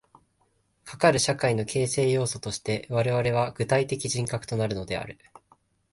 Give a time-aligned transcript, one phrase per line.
[0.83, 5.19] かかる社会の形成要素として我々は具体的人格となるのである。